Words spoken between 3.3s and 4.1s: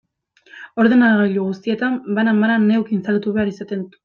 behar izaten dut.